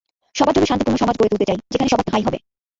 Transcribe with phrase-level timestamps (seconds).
[0.35, 2.39] সবার জন্য শান্তিপূর্ণ সমাজ গড়ে তুলতে চাই, যেখানে সবার ঠাঁই হবে।